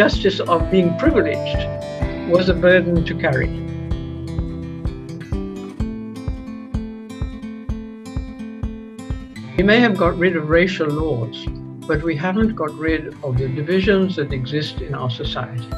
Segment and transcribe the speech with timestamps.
[0.00, 1.60] injustice of being privileged
[2.30, 3.50] was a burden to carry.
[9.58, 11.44] We may have got rid of racial laws,
[11.86, 15.70] but we haven't got rid of the divisions that exist in our society.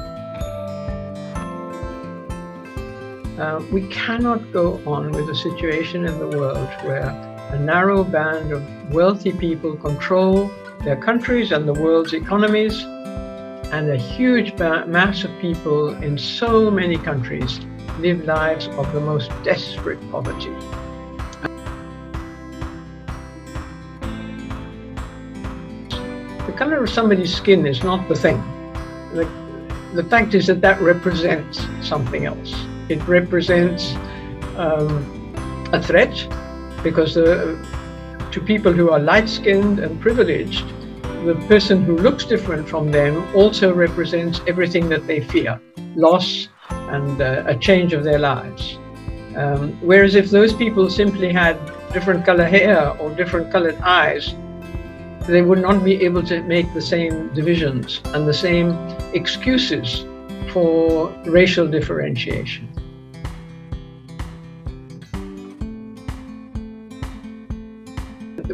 [3.41, 7.11] Uh, we cannot go on with a situation in the world where
[7.51, 8.63] a narrow band of
[8.95, 10.49] wealthy people control
[10.85, 12.87] their countries and the world's economies,
[13.73, 17.59] and a huge mass of people in so many countries
[18.01, 20.51] live lives of the most desperate poverty.
[26.47, 28.37] The color of somebody's skin is not the thing.
[29.15, 29.27] The,
[29.95, 32.55] the fact is that that represents something else.
[32.91, 33.95] It represents
[34.59, 35.33] um,
[35.73, 36.13] a threat
[36.83, 37.57] because uh,
[38.33, 40.67] to people who are light skinned and privileged,
[41.25, 45.61] the person who looks different from them also represents everything that they fear
[45.95, 48.79] loss and uh, a change of their lives.
[49.37, 51.57] Um, whereas if those people simply had
[51.93, 54.35] different color hair or different colored eyes,
[55.27, 58.71] they would not be able to make the same divisions and the same
[59.15, 60.05] excuses
[60.53, 62.69] for racial differentiation.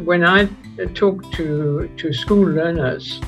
[0.09, 0.49] when I
[0.87, 3.21] talk to, to school learners,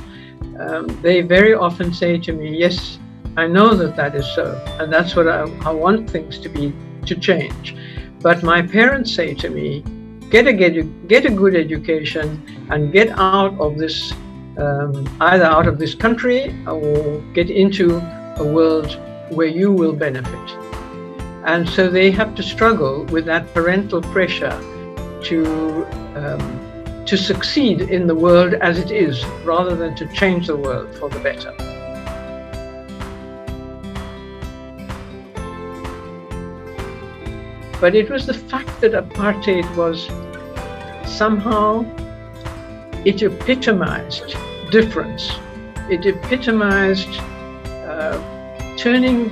[0.60, 3.00] um, they very often say to me, Yes,
[3.38, 6.74] I know that that is so, and that's what I, I want things to be
[7.06, 7.76] to change.
[8.22, 9.84] But my parents say to me,
[10.30, 14.14] Get a, get, get a good education and get out of this,
[14.58, 17.98] um, either out of this country or get into
[18.38, 18.98] a world
[19.30, 20.50] where you will benefit.
[21.44, 24.58] And so they have to struggle with that parental pressure
[25.24, 25.86] to
[26.16, 26.71] um,
[27.06, 31.10] to succeed in the world as it is, rather than to change the world for
[31.10, 31.54] the better.
[37.82, 40.08] But it was the fact that apartheid was
[41.12, 41.84] somehow,
[43.04, 44.36] it epitomized
[44.70, 45.32] difference.
[45.90, 48.22] It epitomized uh,
[48.78, 49.32] turning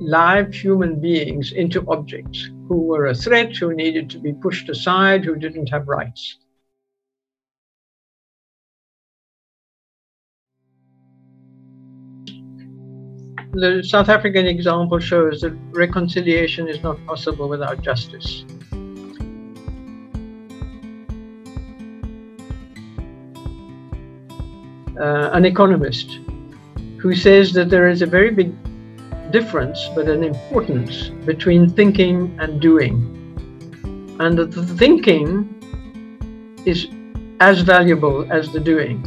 [0.00, 5.24] live human beings into objects who were a threat, who needed to be pushed aside,
[5.24, 6.36] who didn't have rights.
[13.54, 18.44] The South African example shows that reconciliation is not possible without justice.
[24.96, 26.20] Uh, an economist
[26.98, 28.54] who says that there is a very big
[29.30, 32.94] difference, but an importance between thinking and doing.
[34.20, 35.48] And that the thinking
[36.66, 36.86] is
[37.40, 39.02] as valuable as the doing.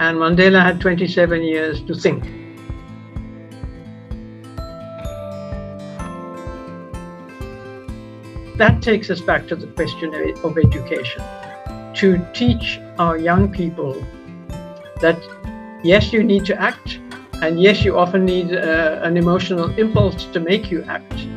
[0.00, 2.22] And Mandela had 27 years to think.
[8.56, 10.14] That takes us back to the question
[10.44, 11.22] of education.
[11.94, 13.94] To teach our young people
[15.00, 15.18] that
[15.84, 16.98] yes, you need to act,
[17.44, 21.28] and yes, you often need uh, an emotional impulse to make you act,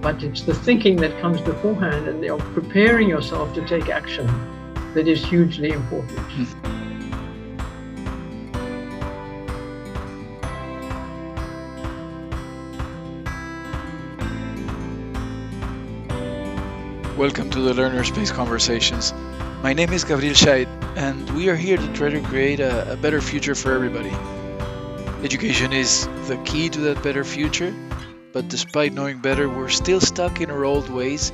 [0.00, 4.24] but it's the thinking that comes beforehand and you're preparing yourself to take action
[4.94, 6.16] that is hugely important.
[17.18, 19.12] Welcome to the Learner Space Conversations.
[19.64, 22.96] My name is Gabriel Scheid, and we are here to try to create a, a
[22.96, 24.12] better future for everybody.
[25.22, 27.72] Education is the key to that better future,
[28.32, 31.30] but despite knowing better, we're still stuck in our old ways,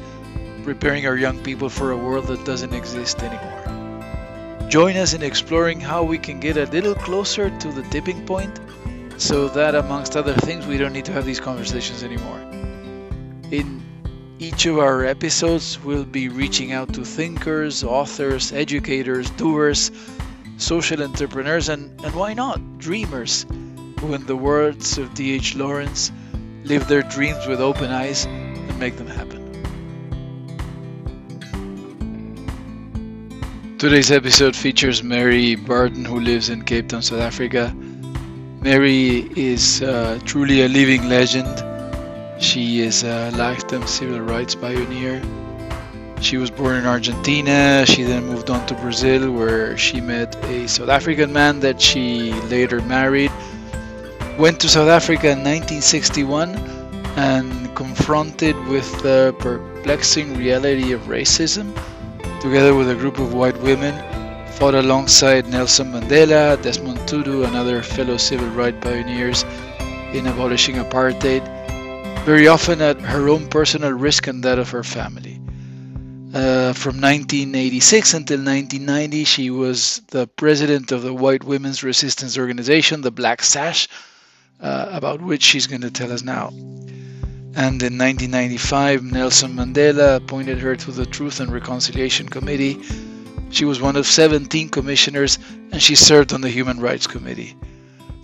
[0.62, 4.68] preparing our young people for a world that doesn't exist anymore.
[4.68, 8.60] Join us in exploring how we can get a little closer to the tipping point
[9.16, 12.40] so that, amongst other things, we don't need to have these conversations anymore.
[13.50, 13.82] In
[14.38, 19.90] each of our episodes, we'll be reaching out to thinkers, authors, educators, doers,
[20.58, 23.46] social entrepreneurs, and, and why not, dreamers
[23.98, 25.56] who, in the words of D.H.
[25.56, 26.12] Lawrence,
[26.64, 29.44] live their dreams with open eyes and make them happen.
[33.78, 37.74] Today's episode features Mary Burton, who lives in Cape Town, South Africa.
[38.60, 41.48] Mary is uh, truly a living legend.
[42.42, 45.22] She is a lifetime civil rights pioneer.
[46.20, 47.84] She was born in Argentina.
[47.86, 52.32] She then moved on to Brazil, where she met a South African man that she
[52.50, 53.30] later married
[54.38, 56.54] went to South Africa in 1961
[57.16, 61.74] and confronted with the perplexing reality of racism,
[62.40, 63.92] together with a group of white women,
[64.52, 69.42] fought alongside Nelson Mandela, Desmond Tutu, and other fellow civil rights pioneers
[70.12, 71.44] in abolishing apartheid,
[72.24, 75.40] very often at her own personal risk and that of her family.
[76.32, 83.00] Uh, from 1986 until 1990, she was the president of the White Women's Resistance Organization,
[83.00, 83.88] the Black Sash,
[84.60, 86.48] uh, about which she's going to tell us now.
[87.56, 92.80] And in 1995, Nelson Mandela appointed her to the Truth and Reconciliation Committee,
[93.50, 95.38] she was one of 17 commissioners
[95.72, 97.56] and she served on the Human Rights Committee.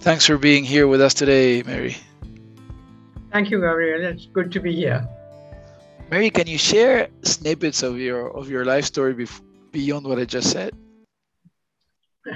[0.00, 1.96] Thanks for being here with us today, Mary.
[3.32, 4.04] Thank you, Gabriel.
[4.04, 5.08] It's good to be here.
[6.10, 9.40] Mary, can you share snippets of your of your life story bef-
[9.72, 10.74] beyond what I just said?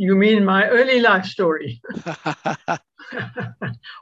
[0.00, 1.82] You mean my early life story?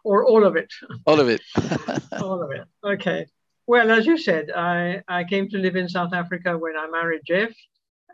[0.04, 0.72] or all of it?
[1.06, 1.42] All of it.
[2.20, 2.64] all of it.
[2.84, 3.26] Okay.
[3.66, 7.22] Well, as you said, I, I came to live in South Africa when I married
[7.26, 7.52] Jeff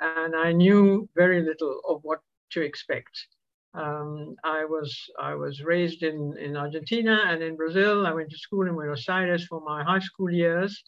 [0.01, 2.21] and I knew very little of what
[2.53, 3.27] to expect.
[3.75, 8.07] Um, I was I was raised in, in Argentina and in Brazil.
[8.07, 10.83] I went to school in Buenos Aires for my high school years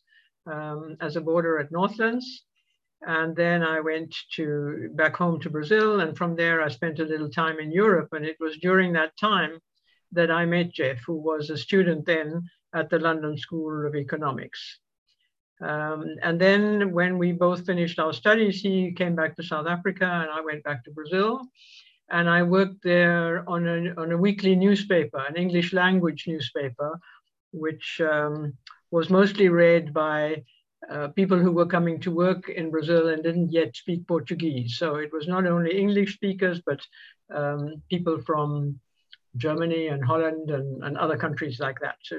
[0.47, 2.45] um, as a boarder at Northlands.
[3.06, 6.01] And then I went to back home to Brazil.
[6.01, 8.09] And from there, I spent a little time in Europe.
[8.12, 9.59] And it was during that time
[10.15, 14.79] that I met Jeff, who was a student then at the London School of Economics.
[15.61, 20.05] Um, and then when we both finished our studies, he came back to South Africa
[20.05, 21.43] and I went back to Brazil.
[22.11, 26.99] And I worked there on a, on a weekly newspaper, an English language newspaper,
[27.53, 28.53] which um,
[28.91, 30.43] was mostly read by
[30.91, 34.77] uh, people who were coming to work in Brazil and didn't yet speak Portuguese.
[34.77, 36.81] So it was not only English speakers, but
[37.35, 38.79] um, people from
[39.37, 41.97] Germany and Holland and, and other countries like that.
[42.03, 42.17] So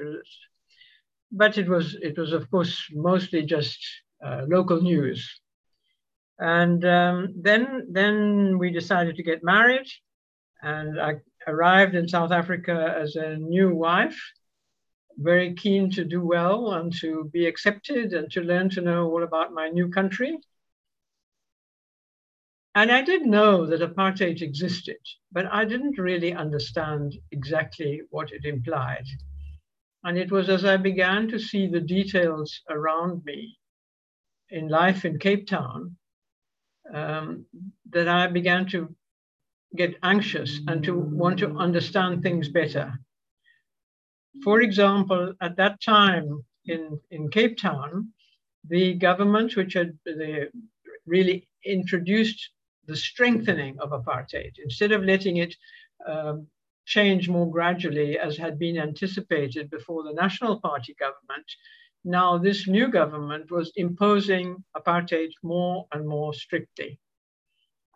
[1.32, 3.78] but it was it was of course mostly just
[4.24, 5.40] uh, local news.
[6.38, 9.86] And um, then then we decided to get married,
[10.62, 11.16] and I
[11.46, 14.18] arrived in South Africa as a new wife,
[15.16, 19.22] very keen to do well and to be accepted and to learn to know all
[19.22, 20.38] about my new country.
[22.76, 24.98] And I did know that apartheid existed,
[25.32, 29.06] but I didn't really understand exactly what it implied.
[30.04, 33.56] And it was as I began to see the details around me
[34.50, 35.96] in life in Cape Town
[36.92, 37.46] um,
[37.92, 38.94] that I began to
[39.74, 42.92] get anxious and to want to understand things better.
[44.44, 48.12] For example, at that time in, in Cape Town,
[48.68, 49.98] the government, which had
[51.06, 52.50] really introduced
[52.86, 55.54] the strengthening of apartheid, instead of letting it
[56.06, 56.46] um,
[56.84, 61.50] change more gradually as had been anticipated before the National Party government.
[62.04, 67.00] Now, this new government was imposing apartheid more and more strictly.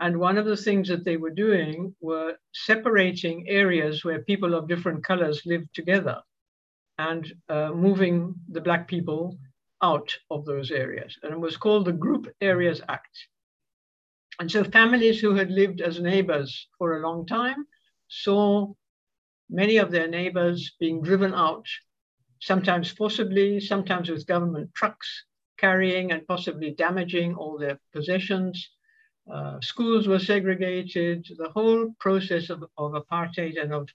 [0.00, 4.66] And one of the things that they were doing were separating areas where people of
[4.66, 6.20] different colors lived together
[6.98, 9.38] and uh, moving the Black people
[9.82, 11.16] out of those areas.
[11.22, 13.28] And it was called the Group Areas Act.
[14.40, 17.66] And so families who had lived as neighbors for a long time
[18.08, 18.72] saw
[19.50, 21.66] many of their neighbors being driven out,
[22.40, 25.26] sometimes forcibly, sometimes with government trucks
[25.58, 28.70] carrying and possibly damaging all their possessions.
[29.30, 31.26] Uh, schools were segregated.
[31.36, 33.90] The whole process of, of apartheid and of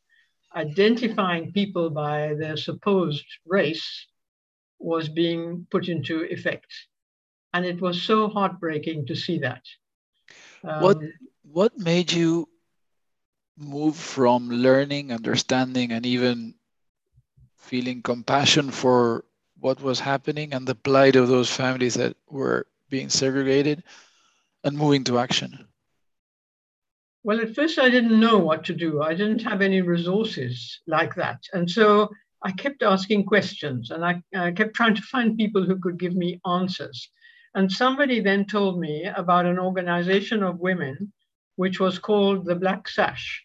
[0.56, 4.06] identifying people by their supposed race
[4.78, 6.72] was being put into effect.
[7.52, 9.64] And it was so heartbreaking to see that.
[10.66, 10.98] Um, what
[11.44, 12.50] what made you
[13.58, 16.56] move from learning, understanding, and even
[17.58, 19.26] feeling compassion for
[19.60, 23.84] what was happening and the plight of those families that were being segregated
[24.64, 25.68] and moving to action?
[27.24, 29.02] Well, at first, I didn't know what to do.
[29.02, 31.42] I didn't have any resources like that.
[31.54, 32.10] And so
[32.44, 36.16] I kept asking questions and I, I kept trying to find people who could give
[36.16, 37.10] me answers.
[37.56, 41.14] And somebody then told me about an organization of women
[41.56, 43.44] which was called the Black Sash.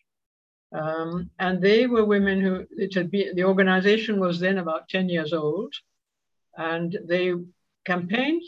[0.73, 5.09] Um, and they were women who, it had been, the organization was then about 10
[5.09, 5.73] years old,
[6.57, 7.35] and they
[7.85, 8.43] campaigned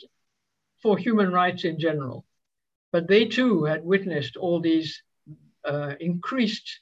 [0.82, 2.24] for human rights in general.
[2.92, 5.02] But they too had witnessed all these
[5.64, 6.80] uh, increased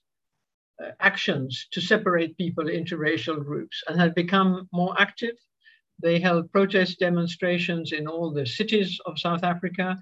[0.82, 5.36] uh, actions to separate people into racial groups and had become more active.
[6.02, 9.98] They held protest demonstrations in all the cities of South Africa,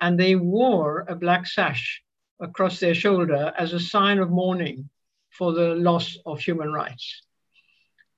[0.00, 2.02] and they wore a black sash
[2.40, 4.88] across their shoulder as a sign of mourning
[5.30, 7.22] for the loss of human rights.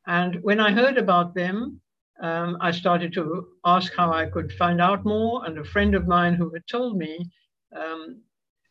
[0.06, 1.80] And when I heard about them,
[2.20, 5.44] um, I started to ask how I could find out more.
[5.44, 7.30] And a friend of mine who had told me
[7.74, 8.22] um,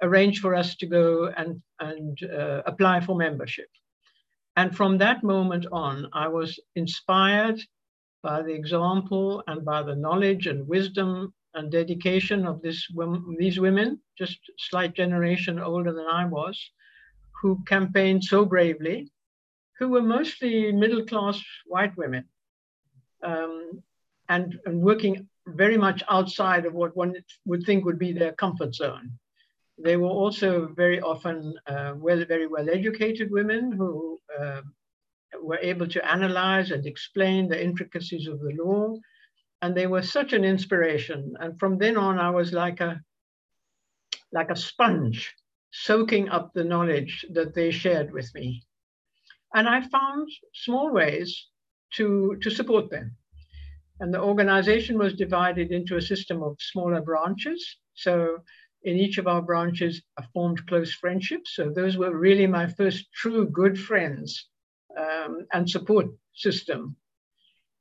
[0.02, 3.68] arranged for us to go and, and uh, apply for membership.
[4.56, 7.60] And from that moment on, I was inspired
[8.26, 12.80] by the example and by the knowledge and wisdom and dedication of this,
[13.38, 16.58] these women, just slight generation older than I was,
[17.40, 19.12] who campaigned so bravely,
[19.78, 22.26] who were mostly middle class white women,
[23.24, 23.84] um,
[24.28, 27.14] and, and working very much outside of what one
[27.46, 29.12] would think would be their comfort zone.
[29.78, 30.50] They were also
[30.84, 34.62] very often uh, well, very well educated women who uh,
[35.42, 38.96] were able to analyze and explain the intricacies of the law.
[39.62, 41.36] And they were such an inspiration.
[41.40, 43.02] And from then on, I was like a,
[44.32, 45.34] like a sponge,
[45.72, 48.64] soaking up the knowledge that they shared with me.
[49.54, 51.48] And I found small ways
[51.94, 53.16] to, to support them.
[54.00, 57.78] And the organization was divided into a system of smaller branches.
[57.94, 58.40] So
[58.84, 61.56] in each of our branches, I formed close friendships.
[61.56, 64.50] So those were really my first true good friends
[64.98, 66.96] um, and support system.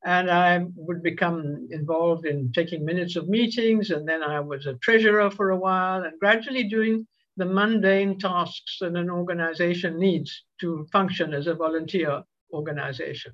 [0.04, 4.74] And I would become involved in taking minutes of meetings, and then I was a
[4.74, 7.06] treasurer for a while, and gradually doing
[7.36, 13.32] the mundane tasks that an organization needs to function as a volunteer organization.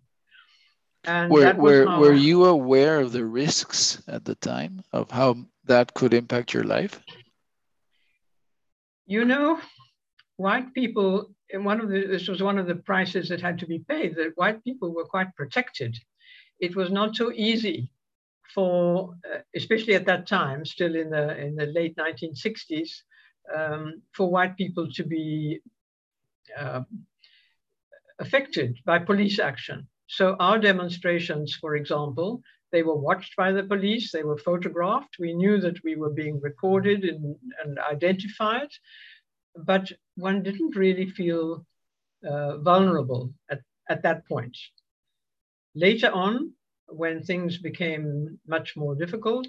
[1.04, 5.94] And were, were, were you aware of the risks at the time of how that
[5.94, 7.00] could impact your life?
[9.06, 9.58] You know,
[10.36, 13.80] white people one of the, this was one of the prices that had to be
[13.80, 15.96] paid, that white people were quite protected.
[16.60, 17.90] It was not so easy
[18.54, 22.90] for, uh, especially at that time, still in the, in the late 1960s,
[23.54, 25.60] um, for white people to be
[26.58, 26.82] uh,
[28.18, 29.88] affected by police action.
[30.08, 32.42] So our demonstrations, for example,
[32.72, 35.16] they were watched by the police, they were photographed.
[35.18, 38.68] We knew that we were being recorded and, and identified
[39.56, 39.90] but
[40.20, 41.64] one didn't really feel
[42.28, 44.56] uh, vulnerable at, at that point.
[45.74, 46.52] Later on,
[46.88, 49.48] when things became much more difficult,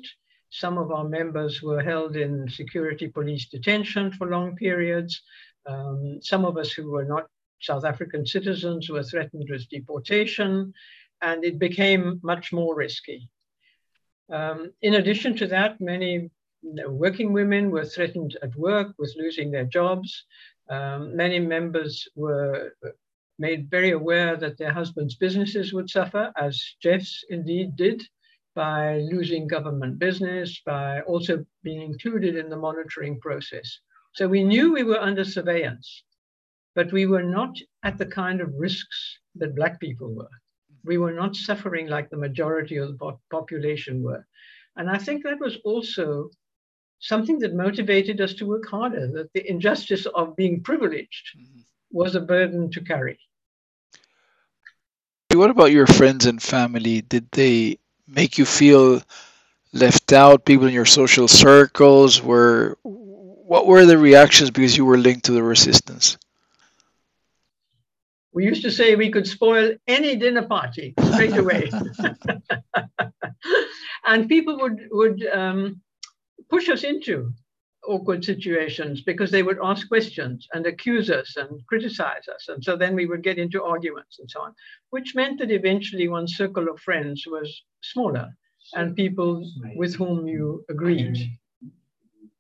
[0.50, 5.22] some of our members were held in security police detention for long periods.
[5.66, 7.28] Um, some of us who were not
[7.62, 10.74] South African citizens were threatened with deportation,
[11.22, 13.30] and it became much more risky.
[14.32, 16.32] Um, in addition to that, many
[16.88, 20.26] working women were threatened at work with losing their jobs.
[20.70, 22.74] Um, many members were
[23.40, 28.04] made very aware that their husbands' businesses would suffer, as Jeff's indeed did,
[28.54, 33.80] by losing government business, by also being included in the monitoring process.
[34.14, 36.04] So we knew we were under surveillance,
[36.76, 40.30] but we were not at the kind of risks that Black people were.
[40.84, 44.26] We were not suffering like the majority of the population were.
[44.76, 46.30] And I think that was also
[47.02, 51.62] something that motivated us to work harder, that the injustice of being privileged mm-hmm.
[51.92, 53.20] was a burden to carry.
[55.34, 57.02] What about your friends and family?
[57.02, 59.02] Did they make you feel
[59.74, 60.46] left out?
[60.46, 65.32] People in your social circles were what were the reactions because you were linked to
[65.32, 66.18] the resistance?
[68.34, 71.70] We used to say we could spoil any dinner party straight away,
[74.06, 75.82] and people would would um,
[76.52, 77.32] push us into
[77.88, 82.48] awkward situations because they would ask questions and accuse us and criticize us.
[82.50, 84.54] And so then we would get into arguments and so on,
[84.92, 88.30] which meant that eventually one circle of friends was smaller
[88.74, 89.44] and people
[89.76, 91.18] with whom you agreed.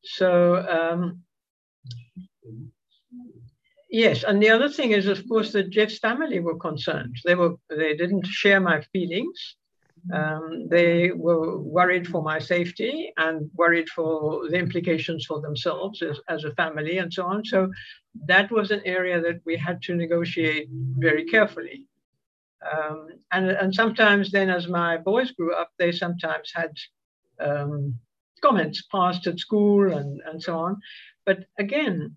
[0.03, 1.23] So, um,
[3.89, 7.15] yes, and the other thing is, of course, that Jeff's family were concerned.
[7.25, 9.55] They were they didn't share my feelings.
[10.13, 16.19] Um, they were worried for my safety and worried for the implications for themselves as,
[16.27, 17.45] as a family and so on.
[17.45, 17.71] So
[18.25, 20.67] that was an area that we had to negotiate
[20.97, 21.85] very carefully.
[22.61, 26.71] Um, and, and sometimes then as my boys grew up, they sometimes had
[27.39, 27.95] um,
[28.41, 30.79] comments passed at school and, and so on.
[31.25, 32.15] But again,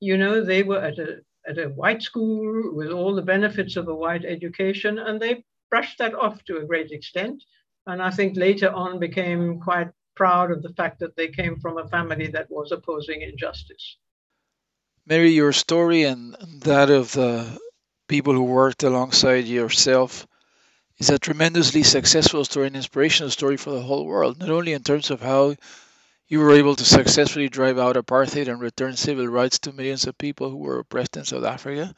[0.00, 3.88] you know, they were at a, at a white school with all the benefits of
[3.88, 7.42] a white education, and they brushed that off to a great extent.
[7.86, 11.78] And I think later on became quite proud of the fact that they came from
[11.78, 13.96] a family that was opposing injustice.
[15.06, 17.58] Mary, your story and that of the
[18.06, 20.26] people who worked alongside yourself
[20.98, 24.82] is a tremendously successful story and inspirational story for the whole world, not only in
[24.82, 25.56] terms of how
[26.28, 30.18] you were able to successfully drive out apartheid and return civil rights to millions of
[30.18, 31.94] people who were oppressed in South Africa,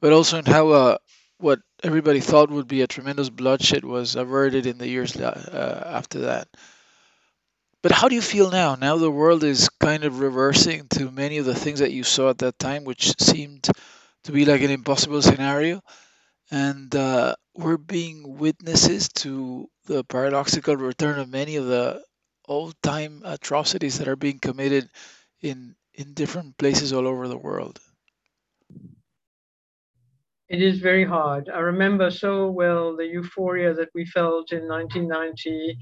[0.00, 0.98] but also in how uh,
[1.42, 6.20] what everybody thought would be a tremendous bloodshed was averted in the years uh, after
[6.20, 6.48] that.
[7.82, 8.74] But how do you feel now?
[8.76, 12.30] Now the world is kind of reversing to many of the things that you saw
[12.30, 13.68] at that time, which seemed
[14.24, 15.82] to be like an impossible scenario.
[16.50, 22.04] And uh, we're being witnesses to the paradoxical return of many of the
[22.46, 24.90] old time atrocities that are being committed
[25.40, 27.80] in in different places all over the world.
[30.48, 31.48] It is very hard.
[31.48, 35.76] I remember so well the euphoria that we felt in 1990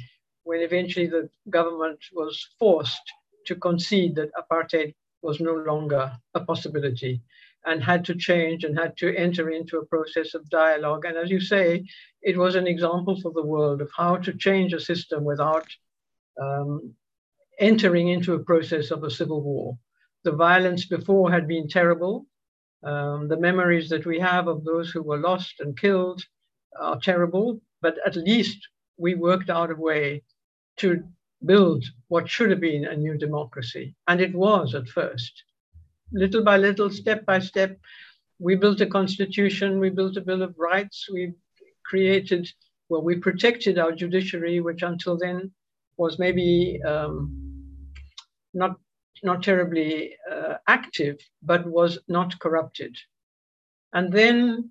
[0.44, 3.02] when eventually the government was forced
[3.46, 7.20] to concede that apartheid was no longer a possibility
[7.66, 11.04] and had to change and had to enter into a process of dialogue.
[11.04, 11.84] And as you say,
[12.22, 15.66] it was an example for the world of how to change a system without
[16.40, 16.94] um,
[17.58, 19.78] entering into a process of a civil war.
[20.24, 22.26] The violence before had been terrible.
[22.82, 26.22] Um, the memories that we have of those who were lost and killed
[26.78, 28.58] are terrible, but at least
[28.96, 30.22] we worked out a way
[30.78, 31.02] to
[31.44, 33.94] build what should have been a new democracy.
[34.08, 35.32] And it was at first.
[36.12, 37.78] Little by little, step by step,
[38.38, 41.34] we built a constitution, we built a Bill of Rights, we
[41.84, 42.48] created,
[42.88, 45.52] well, we protected our judiciary, which until then
[45.96, 47.30] was maybe um,
[48.54, 48.76] not,
[49.22, 52.96] not terribly uh, active, but was not corrupted.
[53.92, 54.70] And then,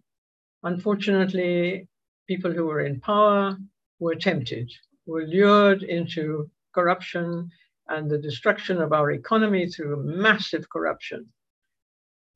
[0.64, 1.88] unfortunately,
[2.28, 3.58] people who were in power
[4.00, 4.72] were tempted
[5.06, 7.50] were lured into corruption
[7.88, 11.28] and the destruction of our economy through massive corruption.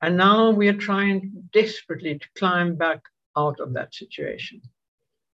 [0.02, 3.02] And now we are trying desperately to climb back
[3.38, 4.62] out of that situation.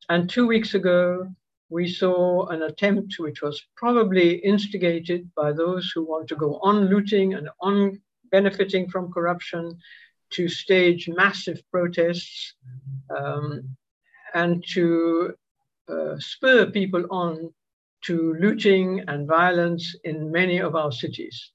[0.08, 1.28] And two weeks ago,
[1.70, 6.86] we saw an attempt which was probably instigated by those who want to go on
[6.86, 9.78] looting and on benefiting from corruption
[10.30, 12.54] to stage massive protests
[13.16, 13.76] um,
[14.34, 15.34] and to
[15.88, 17.52] uh, spur people on
[18.02, 21.52] to looting and violence in many of our cities,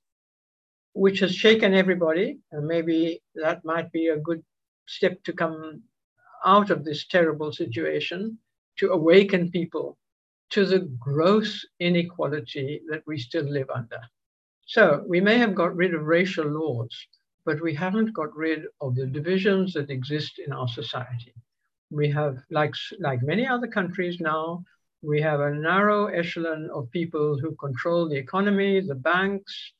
[0.93, 2.39] which has shaken everybody.
[2.51, 4.43] And maybe that might be a good
[4.87, 5.83] step to come
[6.45, 8.39] out of this terrible situation
[8.79, 9.97] to awaken people
[10.51, 13.99] to the gross inequality that we still live under.
[14.65, 16.89] So we may have got rid of racial laws,
[17.45, 21.33] but we haven't got rid of the divisions that exist in our society
[21.91, 24.63] we have, like, like many other countries now,
[25.01, 29.71] we have a narrow echelon of people who control the economy, the banks,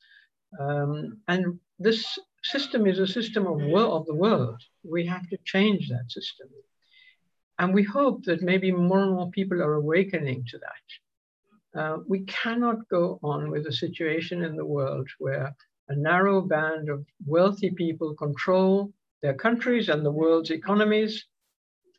[0.58, 4.60] um, and this system is a system of, of the world.
[4.82, 6.48] We have to change that system.
[7.60, 11.78] And we hope that maybe more and more people are awakening to that.
[11.78, 15.54] Uh, we cannot go on with a situation in the world where
[15.90, 21.26] a narrow band of wealthy people control their countries and the world's economies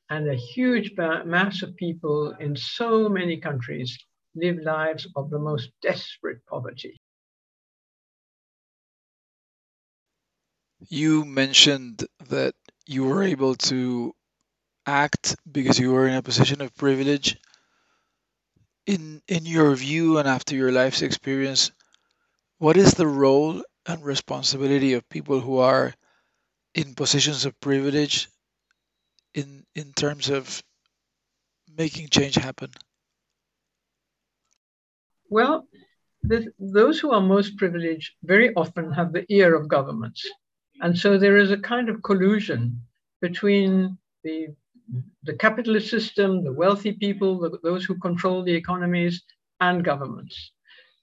[0.09, 3.95] and a huge mass of people in so many countries
[4.33, 6.99] live lives of the most desperate poverty.
[10.89, 12.55] You mentioned that
[12.87, 14.15] you were able to
[14.85, 17.37] act because you were in a position of privilege.
[18.87, 21.71] In in your view and after your life's experience,
[22.57, 25.93] what is the role and responsibility of people who are
[26.73, 28.27] in positions of privilege
[29.33, 30.63] in in terms of
[31.77, 32.71] making change happen?
[35.29, 35.67] Well,
[36.23, 40.29] the, those who are most privileged very often have the ear of governments.
[40.81, 42.81] And so there is a kind of collusion
[43.21, 44.47] between the,
[45.23, 49.23] the capitalist system, the wealthy people, the, those who control the economies,
[49.59, 50.51] and governments.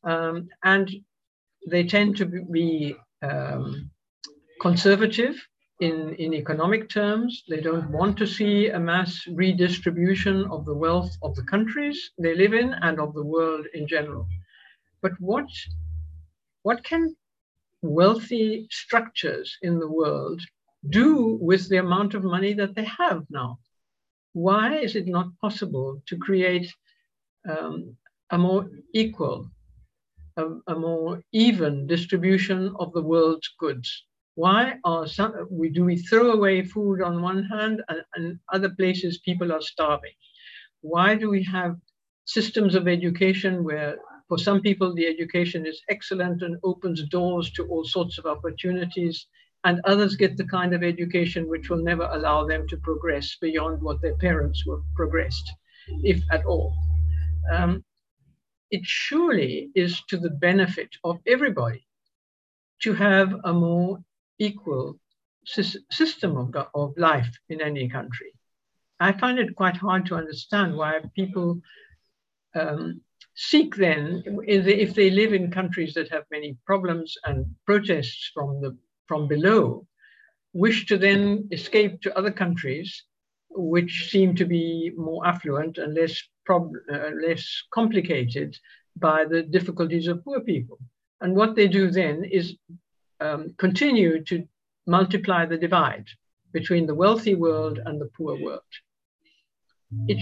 [0.05, 0.91] Um, and
[1.71, 3.91] they tend to be um,
[4.61, 5.37] conservative
[5.81, 7.45] in, in economic terms.
[7.49, 12.35] They don't want to see a mass redistribution of the wealth of the countries they
[12.35, 14.27] live in and of the world in general.
[15.01, 15.47] But what,
[16.63, 17.15] what can
[17.83, 20.43] wealthy structures in the world
[20.91, 23.59] do with the amount of money that they have now?
[24.33, 26.73] Why is it not possible to create
[27.49, 27.97] um,
[28.31, 29.51] a more equal,
[30.37, 34.05] a, a more even distribution of the world's goods?
[34.35, 38.71] Why are some, we, do we throw away food on one hand and, and other
[38.71, 40.13] places people are starving?
[40.81, 41.77] Why do we have
[42.25, 43.97] systems of education where
[44.29, 49.27] for some people the education is excellent and opens doors to all sorts of opportunities
[49.65, 53.83] and others get the kind of education which will never allow them to progress beyond
[53.83, 55.51] what their parents were progressed,
[56.03, 56.75] if at all.
[57.53, 57.85] Um,
[58.71, 61.87] it surely is to the benefit of everybody
[62.83, 63.99] to have a more
[64.39, 64.99] equal
[65.45, 68.33] system of, of life in any country.
[69.01, 71.61] I find it quite hard to understand why people
[72.55, 73.01] um,
[73.35, 78.77] seek then, if they live in countries that have many problems and protests from the
[79.09, 79.87] from below,
[80.53, 83.05] wish to then escape to other countries
[83.51, 88.57] which seem to be more affluent and less prob- uh, less complicated
[88.97, 90.79] by the difficulties of poor people.
[91.21, 92.57] And what they do then is
[93.21, 94.47] um, continue to
[94.87, 96.07] multiply the divide
[96.53, 98.63] between the wealthy world and the poor world
[100.07, 100.19] it,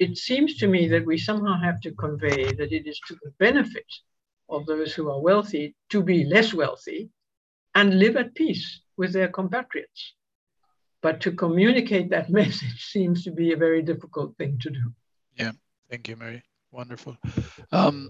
[0.00, 3.30] it seems to me that we somehow have to convey that it is to the
[3.38, 3.86] benefit
[4.48, 7.08] of those who are wealthy to be less wealthy
[7.74, 10.14] and live at peace with their compatriots.
[11.02, 14.92] But to communicate that message seems to be a very difficult thing to do.
[15.36, 15.52] Yeah,
[15.90, 16.42] thank you, Mary.
[16.70, 17.16] Wonderful.
[17.70, 18.08] Um,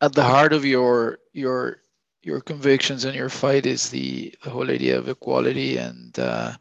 [0.00, 1.78] at the heart of your your
[2.22, 6.52] your convictions and your fight is the, the whole idea of equality and uh,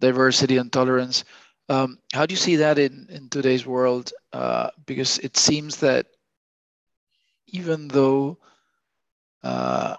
[0.00, 1.24] diversity and tolerance.
[1.68, 4.12] Um, how do you see that in, in today's world?
[4.32, 6.06] Uh, because it seems that
[7.46, 8.38] even though
[9.44, 9.94] uh,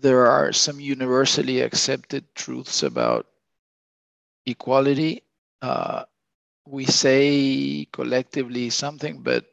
[0.00, 3.26] there are some universally accepted truths about
[4.44, 5.22] equality,
[5.62, 6.04] uh,
[6.66, 9.44] we say collectively something, but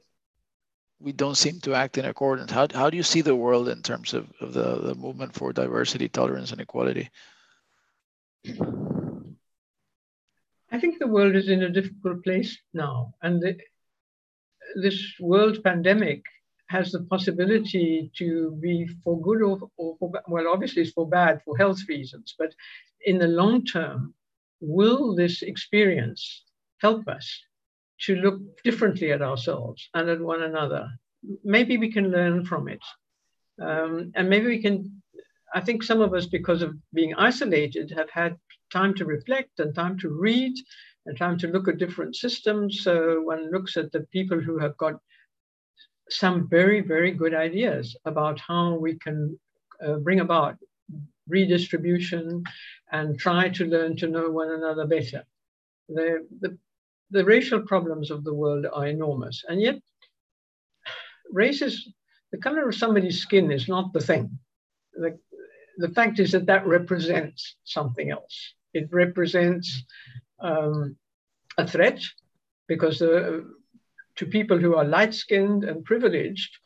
[1.00, 2.52] we don't seem to act in accordance.
[2.52, 5.54] How, how do you see the world in terms of, of the, the movement for
[5.54, 7.10] diversity, tolerance, and equality?
[10.72, 13.58] I think the world is in a difficult place now, and the,
[14.82, 16.24] this world pandemic
[16.76, 21.36] has the possibility to be for good or, or for well, obviously it's for bad
[21.46, 22.52] for health reasons, but
[23.10, 24.14] in the long term,
[24.60, 26.22] will this experience
[26.86, 27.28] help us
[28.06, 30.84] to look differently at ourselves and at one another?
[31.44, 32.84] Maybe we can learn from it,
[33.68, 34.76] um, and maybe we can.
[35.56, 38.34] I think some of us, because of being isolated, have had
[38.72, 40.56] time to reflect and time to read
[41.06, 42.82] and time to look at different systems.
[42.86, 44.96] So one looks at the people who have got
[46.10, 49.40] some very, very good ideas about how we can
[49.86, 50.58] uh, bring about
[51.28, 52.44] redistribution
[52.92, 55.24] and try to learn to know one another better.
[55.90, 56.58] The, the,
[57.12, 59.44] the racial problems of the world are enormous.
[59.48, 59.80] And yet,
[61.32, 61.90] race is
[62.32, 64.40] the color of somebody's skin is not the thing.
[64.94, 65.18] The,
[65.78, 68.54] the fact is that that represents something else.
[68.74, 69.84] It represents
[70.40, 70.98] um,
[71.58, 72.02] a threat
[72.68, 73.42] because uh,
[74.18, 76.58] to people who are light skinned and privileged,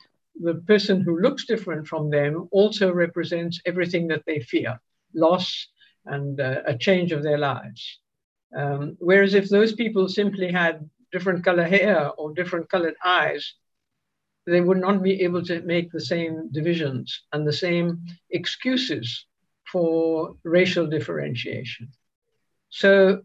[0.42, 4.80] the person who looks different from them also represents everything that they fear
[5.14, 5.68] loss
[6.06, 8.00] and uh, a change of their lives.
[8.56, 13.54] Um, whereas if those people simply had different color hair or different colored eyes,
[14.46, 19.26] they would not be able to make the same divisions and the same excuses
[19.72, 21.92] for racial differentiation.
[22.70, 23.24] So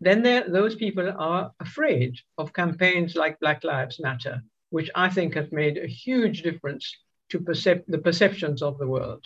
[0.00, 5.52] then those people are afraid of campaigns like Black Lives Matter, which I think have
[5.52, 6.96] made a huge difference
[7.30, 9.24] to percep- the perceptions of the world.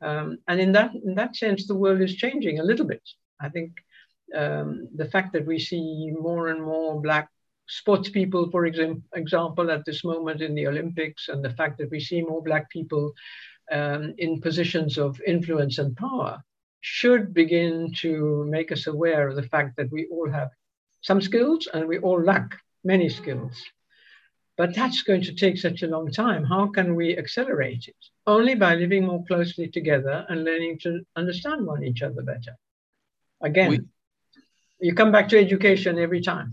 [0.00, 3.02] Um, and in that, in that sense, the world is changing a little bit.
[3.40, 3.72] I think
[4.34, 7.28] um, the fact that we see more and more Black
[7.66, 12.00] sports people, for example, at this moment in the Olympics, and the fact that we
[12.00, 13.12] see more Black people
[13.72, 16.42] um, in positions of influence and power
[16.86, 20.50] should begin to make us aware of the fact that we all have
[21.00, 23.56] some skills and we all lack many skills.
[24.58, 26.44] But that's going to take such a long time.
[26.44, 27.96] How can we accelerate it?
[28.26, 32.54] Only by living more closely together and learning to understand one each other better.
[33.40, 33.80] Again, we,
[34.78, 36.52] you come back to education every time.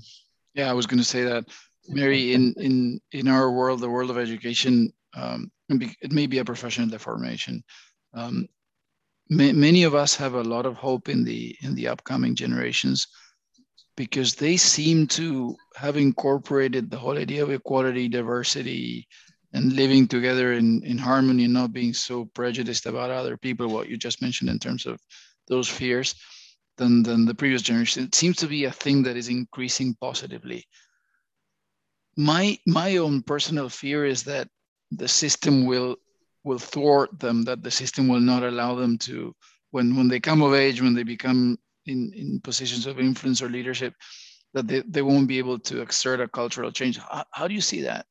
[0.54, 1.44] Yeah, I was going to say that,
[1.89, 2.34] Mary.
[2.34, 6.86] In in in our world, the world of education, um, it may be a profession
[6.86, 7.63] professional deformation.
[8.13, 8.48] Um,
[9.32, 13.08] many of us have a lot of hope in the in the upcoming generations
[13.96, 19.08] because they seem to have incorporated the whole idea of equality, diversity,
[19.54, 23.89] and living together in, in harmony and not being so prejudiced about other people, what
[23.89, 25.00] you just mentioned in terms of
[25.48, 26.15] those fears,
[26.78, 28.04] than, than the previous generation.
[28.04, 30.65] It seems to be a thing that is increasing positively.
[32.17, 34.48] My my own personal fear is that
[34.91, 35.96] the system will
[36.43, 39.36] will thwart them, that the system will not allow them to,
[39.71, 43.49] when, when they come of age, when they become in, in positions of influence or
[43.49, 43.93] leadership,
[44.54, 46.97] that they, they won't be able to exert a cultural change.
[46.97, 48.06] How, how do you see that?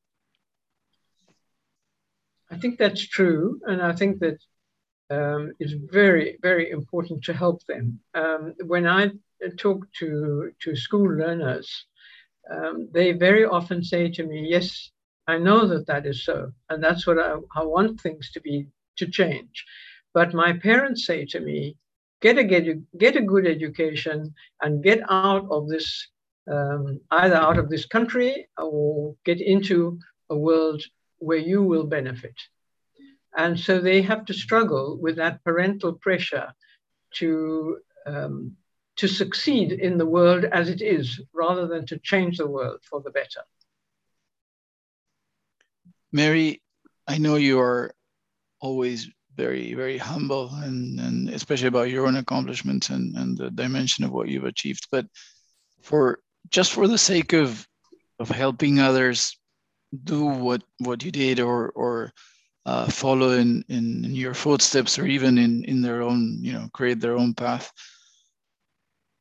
[2.49, 3.59] I think that's true.
[3.65, 4.37] And I think that
[5.09, 7.99] um, it's very, very important to help them.
[8.13, 9.11] Um, when I
[9.57, 11.85] talk to, to school learners,
[12.49, 14.91] um, they very often say to me, yes,
[15.33, 16.37] I know that that is so,
[16.69, 18.55] and that's what I, I want things to be
[18.99, 19.55] to change.
[20.17, 21.59] But my parents say to me,
[22.25, 22.65] get a get,
[23.03, 24.17] get a good education
[24.61, 25.87] and get out of this
[26.55, 29.99] um, either out of this country or get into
[30.35, 30.81] a world
[31.27, 32.37] where you will benefit.
[33.43, 36.47] And so they have to struggle with that parental pressure
[37.19, 37.31] to,
[38.05, 38.35] um,
[38.99, 42.99] to succeed in the world as it is, rather than to change the world for
[43.01, 43.43] the better.
[46.11, 46.61] Mary,
[47.07, 47.93] I know you are
[48.59, 54.03] always very, very humble and, and especially about your own accomplishments and, and the dimension
[54.03, 54.87] of what you've achieved.
[54.91, 55.07] But
[55.81, 56.19] for
[56.49, 57.67] just for the sake of
[58.19, 59.35] of helping others
[60.03, 62.11] do what what you did or or
[62.65, 66.69] uh, follow in, in, in your footsteps or even in in their own you know
[66.73, 67.71] create their own path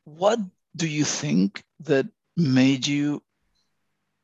[0.05, 0.39] what
[0.77, 3.23] do you think that made you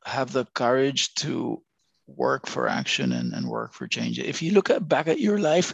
[0.05, 1.61] have the courage to
[2.07, 5.37] work for action and, and work for change if you look at, back at your
[5.37, 5.73] life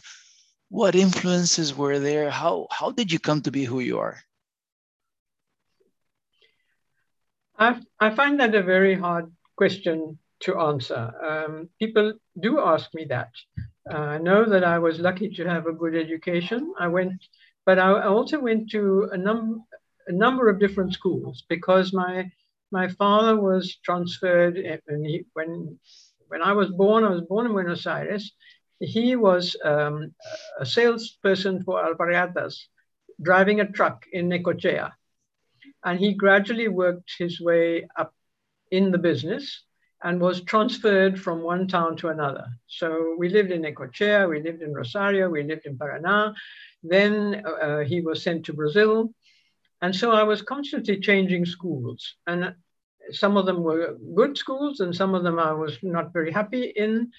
[0.69, 4.17] what influences were there how how did you come to be who you are
[7.58, 11.13] I, I find that a very hard question to answer.
[11.24, 13.30] Um, people do ask me that.
[13.89, 16.74] Uh, I know that I was lucky to have a good education.
[16.80, 17.13] I went,
[17.65, 19.63] but I also went to a, num-
[20.08, 22.30] a number of different schools because my
[22.72, 25.78] my father was transferred and he, when
[26.34, 27.04] when I was born.
[27.04, 28.34] I was born in Buenos Aires.
[28.80, 30.15] He was um,
[30.60, 32.56] a salesperson for Alpargatas,
[33.22, 34.91] driving a truck in Necochea.
[35.86, 38.15] And he gradually worked his way up
[38.72, 39.46] in the business
[40.04, 42.48] and was transferred from one town to another.
[42.65, 46.34] So we lived in Necochea, we lived in Rosario, we lived in Paraná.
[46.82, 49.13] Then uh, he was sent to Brazil.
[49.84, 52.15] And so I was constantly changing schools.
[52.26, 52.56] And
[53.12, 56.74] some of them were good schools and some of them I was not very happy
[56.76, 57.12] in.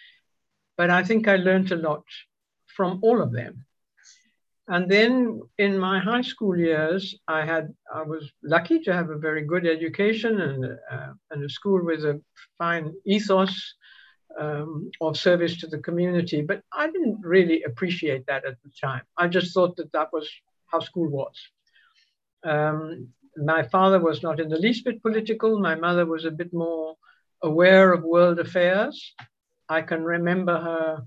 [0.77, 2.05] But I think I learned a lot
[2.67, 3.65] from all of them.
[4.67, 9.19] And then in my high school years, I had I was lucky to have a
[9.19, 12.21] very good education and uh, and a school with a
[12.57, 13.75] fine ethos
[14.41, 16.41] um, of service to the community.
[16.41, 19.03] But I didn't really appreciate that at the time.
[19.19, 20.29] I just thought that that was
[20.67, 21.37] how school was.
[22.43, 25.59] Um, my father was not in the least bit political.
[25.59, 26.97] My mother was a bit more
[27.43, 29.15] aware of world affairs.
[29.69, 31.07] I can remember her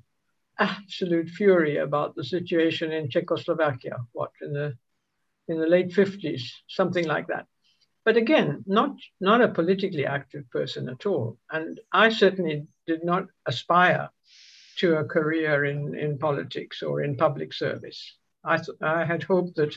[0.60, 4.78] absolute fury about the situation in Czechoslovakia, what, in the,
[5.48, 7.46] in the late 50s, something like that.
[8.04, 11.38] But again, not, not a politically active person at all.
[11.52, 14.10] And I certainly did not aspire
[14.78, 18.16] to a career in, in politics or in public service.
[18.44, 19.76] I, th- I had hoped that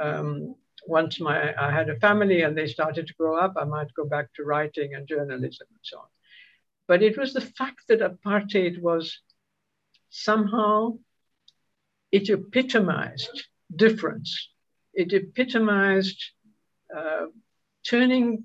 [0.00, 0.54] um,
[0.86, 4.04] once my, I had a family and they started to grow up, I might go
[4.04, 6.06] back to writing and journalism and so on.
[6.88, 9.20] But it was the fact that apartheid was
[10.10, 10.98] somehow
[12.10, 14.48] it epitomized difference.
[14.92, 16.22] It epitomized
[16.94, 17.26] uh,
[17.88, 18.44] turning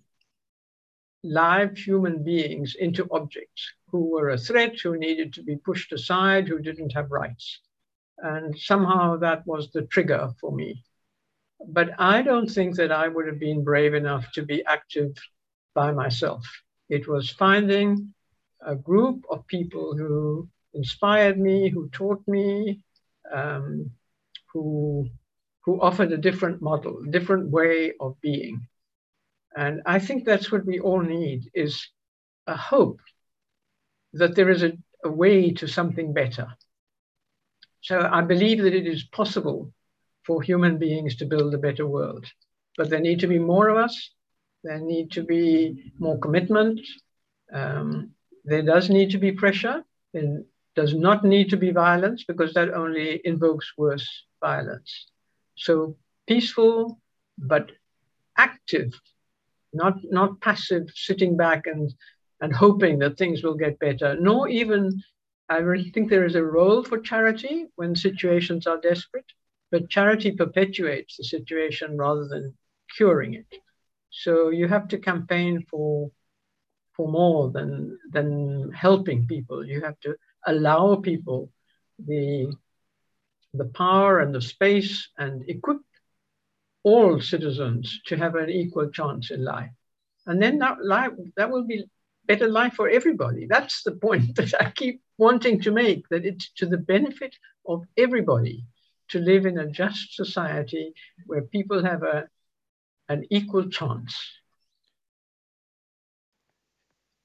[1.23, 6.47] live human beings into objects who were a threat, who needed to be pushed aside,
[6.47, 7.59] who didn't have rights.
[8.19, 10.83] And somehow that was the trigger for me.
[11.65, 15.15] But I don't think that I would have been brave enough to be active
[15.73, 16.45] by myself.
[16.89, 18.13] It was finding
[18.61, 22.81] a group of people who inspired me, who taught me,
[23.33, 23.91] um,
[24.53, 25.09] who,
[25.61, 28.67] who offered a different model, different way of being.
[29.55, 31.87] And I think that's what we all need is
[32.45, 33.01] a hope
[34.13, 36.47] that there is a, a way to something better.
[37.81, 39.73] So I believe that it is possible
[40.27, 42.25] for human beings to build a better world.
[42.77, 43.95] But there need to be more of us.
[44.63, 46.81] There need to be more commitment.
[47.51, 48.11] Um,
[48.43, 49.83] there does need to be pressure.
[50.13, 50.45] And
[50.77, 54.07] does not need to be violence because that only invokes worse
[54.39, 55.07] violence.
[55.55, 57.01] So peaceful,
[57.37, 57.71] but
[58.37, 58.93] active,
[59.73, 61.91] not, not passive, sitting back and,
[62.41, 65.01] and hoping that things will get better, nor even,
[65.49, 69.25] I really think there is a role for charity when situations are desperate,
[69.71, 72.55] but charity perpetuates the situation rather than
[72.95, 73.47] curing it.
[74.09, 76.11] So you have to campaign for
[76.95, 79.65] for more than than helping people.
[79.65, 81.51] You have to allow people
[81.99, 82.53] the,
[83.53, 85.77] the power and the space and equip
[86.83, 89.71] all citizens to have an equal chance in life.
[90.25, 91.85] And then that, life, that will be
[92.25, 93.47] better life for everybody.
[93.49, 97.35] That's the point that I keep wanting to make, that it's to the benefit
[97.67, 98.63] of everybody
[99.09, 100.93] to live in a just society
[101.25, 102.27] where people have a,
[103.09, 104.15] an equal chance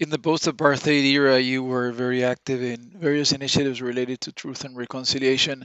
[0.03, 4.77] in the post-apartheid era, you were very active in various initiatives related to truth and
[4.77, 5.63] reconciliation,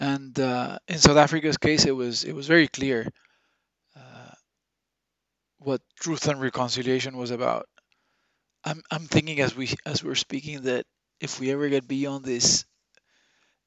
[0.00, 3.12] and uh, in South Africa's case, it was it was very clear.
[3.94, 4.34] Uh,
[5.58, 7.66] what truth and reconciliation was about.
[8.64, 10.86] I'm I'm thinking as we as we're speaking that
[11.20, 12.64] if we ever get beyond this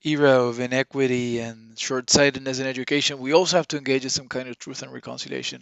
[0.06, 4.48] era of inequity and short-sightedness in education, we also have to engage in some kind
[4.48, 5.62] of truth and reconciliation.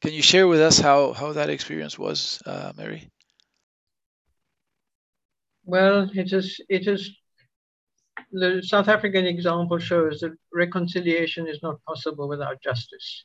[0.00, 3.10] Can you share with us how how that experience was, uh, Mary?
[5.64, 7.10] Well, it is it is
[8.32, 13.24] the South African example shows that reconciliation is not possible without justice,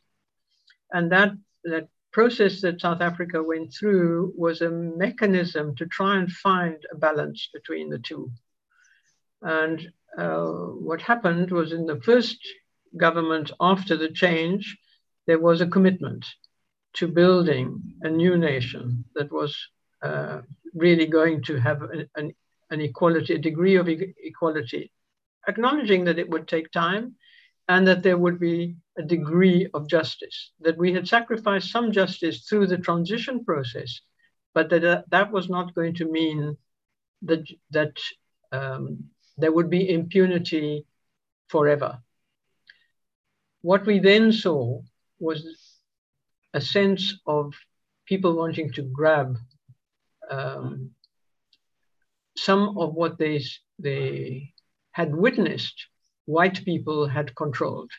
[0.92, 1.32] and that
[1.66, 6.96] that process that South Africa went through was a mechanism to try and find a
[6.96, 8.32] balance between the two.
[9.42, 10.46] And uh,
[10.88, 12.38] what happened was in the first
[12.98, 14.78] government after the change,
[15.28, 16.26] there was a commitment
[16.94, 19.58] to building a new nation that was
[20.04, 20.42] uh,
[20.74, 22.32] really going to have an, an,
[22.70, 24.92] an equality, a degree of e- equality,
[25.48, 27.16] acknowledging that it would take time
[27.68, 32.46] and that there would be a degree of justice, that we had sacrificed some justice
[32.48, 34.02] through the transition process,
[34.54, 36.56] but that uh, that was not going to mean
[37.24, 37.94] that, that
[38.52, 39.06] um,
[39.38, 40.86] there would be impunity
[41.48, 42.00] forever.
[43.62, 44.82] What we then saw
[45.20, 45.46] was
[46.54, 47.54] a sense of
[48.06, 49.38] people wanting to grab
[50.30, 50.92] um,
[52.36, 53.42] some of what they,
[53.80, 54.54] they
[54.92, 55.88] had witnessed
[56.26, 57.92] white people had controlled,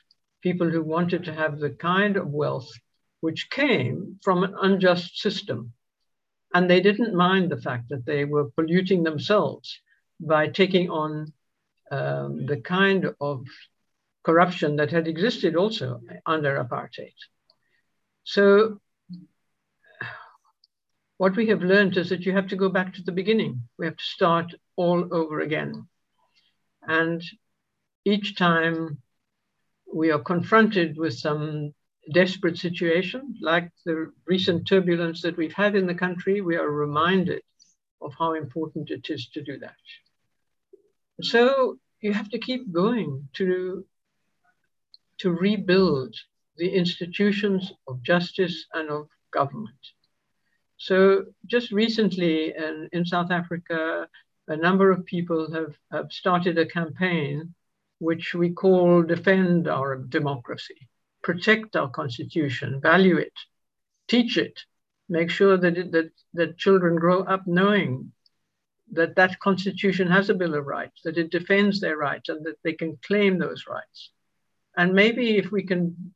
[0.42, 2.70] people who wanted to have the kind of wealth
[3.20, 5.72] which came from an unjust system.
[6.52, 9.80] And they didn't mind the fact that they were polluting themselves
[10.20, 11.32] by taking on
[11.90, 13.46] um, the kind of
[14.24, 17.14] corruption that had existed also under apartheid.
[18.24, 18.80] So,
[21.18, 23.68] what we have learned is that you have to go back to the beginning.
[23.78, 25.86] We have to start all over again.
[26.82, 27.22] And
[28.04, 28.98] each time
[29.92, 31.72] we are confronted with some
[32.12, 37.42] desperate situation, like the recent turbulence that we've had in the country, we are reminded
[38.02, 39.76] of how important it is to do that.
[41.22, 43.84] So you have to keep going to,
[45.18, 46.14] to rebuild
[46.56, 49.78] the institutions of justice and of government.
[50.76, 54.08] So just recently in, in South Africa,
[54.48, 57.54] a number of people have, have started a campaign
[57.98, 60.88] which we call defend our democracy,
[61.22, 63.32] protect our constitution, value it,
[64.08, 64.60] teach it,
[65.08, 68.12] make sure that, it, that, that children grow up knowing
[68.94, 72.58] that that constitution has a bill of rights, that it defends their rights and that
[72.62, 74.10] they can claim those rights.
[74.76, 76.14] And maybe if we can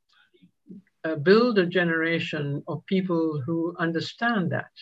[1.04, 4.72] uh, build a generation of people who understand that,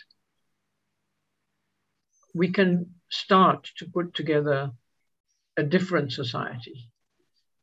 [2.35, 4.71] we can start to put together
[5.57, 6.91] a different society.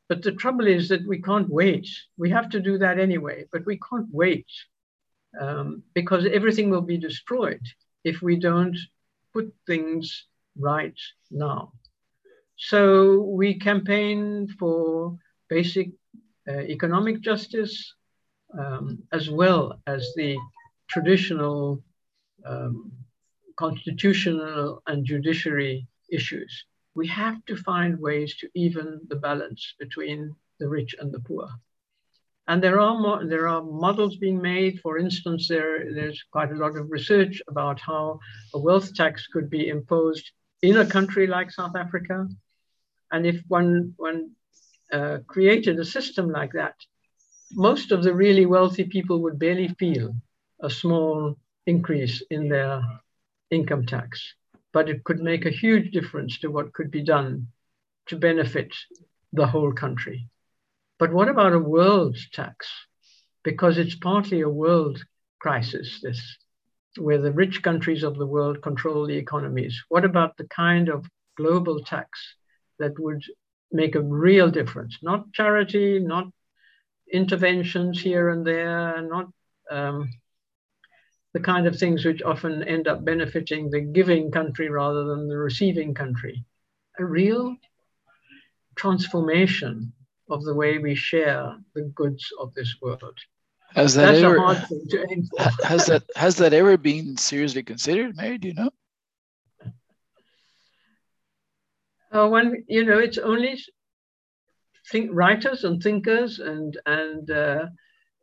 [0.09, 1.87] But the trouble is that we can't wait.
[2.17, 4.47] We have to do that anyway, but we can't wait
[5.39, 7.61] um, because everything will be destroyed
[8.03, 8.77] if we don't
[9.33, 10.25] put things
[10.57, 10.97] right
[11.31, 11.73] now.
[12.57, 15.17] So we campaign for
[15.49, 15.89] basic
[16.47, 17.93] uh, economic justice
[18.57, 20.37] um, as well as the
[20.87, 21.83] traditional
[22.45, 22.91] um,
[23.57, 26.65] constitutional and judiciary issues
[26.95, 31.47] we have to find ways to even the balance between the rich and the poor.
[32.47, 34.79] And there are there are models being made.
[34.81, 38.19] For instance, there there's quite a lot of research about how
[38.53, 42.27] a wealth tax could be imposed in a country like South Africa,
[43.11, 44.31] and if one one
[44.91, 46.75] uh, created a system like that,
[47.53, 50.15] most of the really wealthy people would barely feel
[50.61, 52.81] a small increase in their
[53.49, 54.33] income tax
[54.73, 57.47] but it could make a huge difference to what could be done
[58.07, 58.75] to benefit
[59.31, 60.27] the whole country.
[61.03, 62.65] But what about a world tax?
[63.43, 65.03] Because it's partly a world
[65.37, 66.37] crisis, this,
[66.97, 69.83] where the rich countries of the world control the economies.
[69.89, 72.07] What about the kind of global tax
[72.79, 73.21] that would
[73.69, 74.97] make a real difference?
[75.01, 76.27] Not charity, not
[77.11, 79.27] interventions here and there, not
[79.69, 80.09] um,
[81.33, 85.37] the kind of things which often end up benefiting the giving country rather than the
[85.37, 86.45] receiving country.
[86.97, 87.57] A real
[88.77, 89.91] transformation
[90.29, 93.17] of the way we share the goods of this world.
[93.75, 95.41] Has that That's ever, a hard thing to aim for.
[95.65, 98.37] has that has that ever been seriously considered, Mary?
[98.37, 98.69] Do you know?
[102.11, 103.59] Uh, when you know, it's only
[104.91, 107.65] think writers and thinkers and and uh,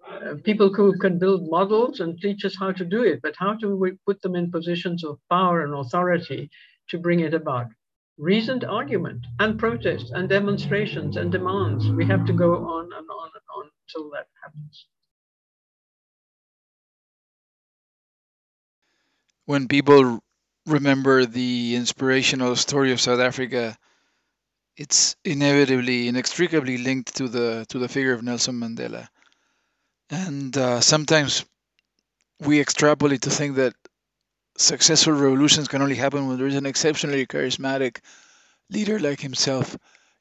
[0.09, 3.55] uh, people who can build models and teach us how to do it, but how
[3.55, 6.49] do we put them in positions of power and authority
[6.89, 7.67] to bring it about?
[8.21, 11.91] Reasoned argument and protest and demonstrations and demands.
[11.91, 14.87] We have to go on and on and on until that happens.
[19.47, 20.21] when people
[20.67, 23.77] remember the inspirational story of South Africa,
[24.77, 29.09] it's inevitably, inextricably linked to the to the figure of Nelson Mandela.
[30.11, 31.45] And uh, sometimes
[32.41, 33.75] we extrapolate to think that
[34.61, 37.99] successful revolutions can only happen when there is an exceptionally charismatic
[38.71, 39.77] leader like himself.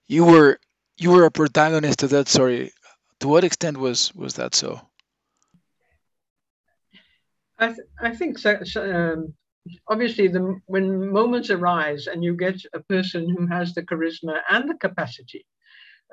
[0.08, 0.60] You were
[0.98, 2.72] you were a protagonist of that story.
[3.20, 4.82] To what extent was was that so?
[7.60, 8.64] I th- I think so.
[8.64, 9.34] so um,
[9.88, 14.70] obviously, the when moments arise and you get a person who has the charisma and
[14.70, 15.46] the capacity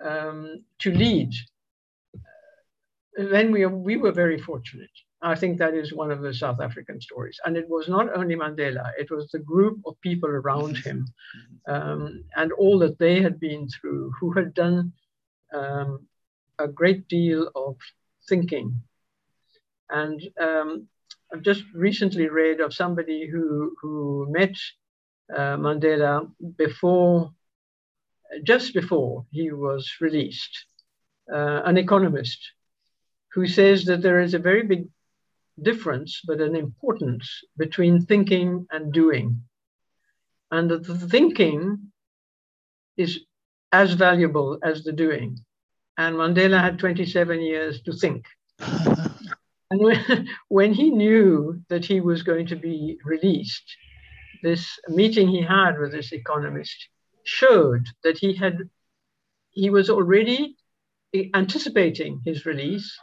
[0.04, 1.32] um, to lead,
[3.16, 4.90] then we we were very fortunate.
[5.22, 7.40] I think that is one of the South African stories.
[7.44, 11.06] And it was not only Mandela, it was the group of people around him
[11.66, 14.92] um, and all that they had been through who had done
[15.54, 16.06] um,
[16.58, 17.76] a great deal of
[18.28, 18.82] thinking.
[19.88, 20.88] And um,
[21.32, 24.56] I've just recently read of somebody who, who met
[25.34, 27.32] uh, Mandela before,
[28.44, 30.66] just before he was released,
[31.32, 32.52] uh, an economist
[33.32, 34.88] who says that there is a very big
[35.62, 39.42] difference, but an importance between thinking and doing.
[40.50, 41.92] And that the thinking
[42.96, 43.20] is
[43.72, 45.38] as valuable as the doing.
[45.98, 48.26] And Mandela had 27 years to think.
[48.58, 53.76] and when, when he knew that he was going to be released,
[54.42, 56.88] this meeting he had with this economist
[57.24, 58.58] showed that he had
[59.50, 60.54] he was already
[61.34, 62.96] anticipating his release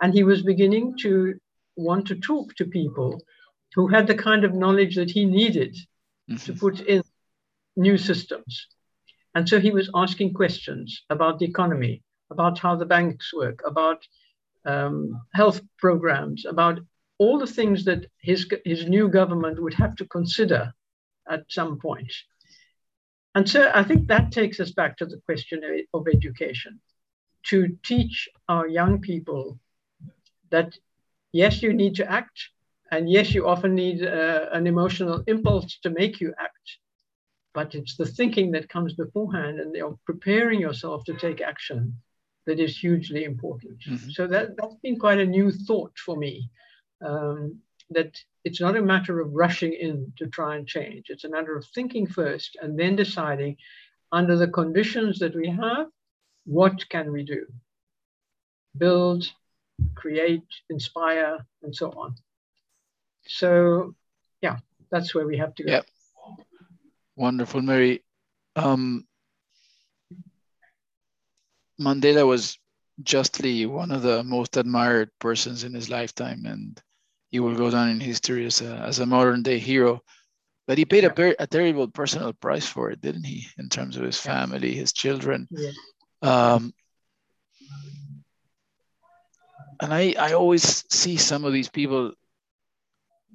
[0.00, 1.34] and he was beginning to
[1.80, 3.20] want to talk to people
[3.74, 5.74] who had the kind of knowledge that he needed
[6.30, 6.36] mm-hmm.
[6.36, 7.02] to put in
[7.76, 8.66] new systems.
[9.34, 14.04] And so he was asking questions about the economy, about how the banks work, about
[14.64, 16.80] um, health programs, about
[17.18, 20.72] all the things that his, his new government would have to consider
[21.28, 22.12] at some point.
[23.34, 25.62] And so I think that takes us back to the question
[25.94, 26.80] of education
[27.44, 29.58] to teach our young people
[30.50, 30.76] that
[31.32, 32.38] yes, you need to act.
[32.92, 36.66] And yes, you often need uh, an emotional impulse to make you act.
[37.54, 41.96] But it's the thinking that comes beforehand and you're preparing yourself to take action
[42.46, 43.78] that is hugely important.
[43.88, 44.10] Mm-hmm.
[44.10, 46.50] So that, that's been quite a new thought for me.
[47.04, 47.60] Um,
[47.90, 51.06] that it's not a matter of rushing in to try and change.
[51.08, 53.56] It's a matter of thinking first and then deciding
[54.12, 55.86] under the conditions that we have,
[56.44, 57.46] what can we do?
[58.76, 59.28] Build
[59.94, 62.14] create, inspire, and so on.
[63.26, 63.94] So,
[64.40, 64.58] yeah,
[64.90, 65.72] that's where we have to go.
[65.72, 65.82] Yeah.
[67.16, 68.02] Wonderful, Mary.
[68.56, 69.06] Um,
[71.80, 72.58] Mandela was
[73.02, 76.80] justly one of the most admired persons in his lifetime, and
[77.30, 80.02] he will go down in history as a, as a modern day hero.
[80.66, 81.10] But he paid yeah.
[81.10, 83.46] a, very, a terrible personal price for it, didn't he?
[83.58, 85.48] In terms of his family, his children.
[85.50, 85.70] Yeah.
[86.22, 86.72] Um,
[89.80, 92.12] and I, I always see some of these people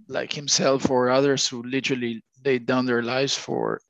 [0.08, 3.82] like himself or others who literally laid down their lives for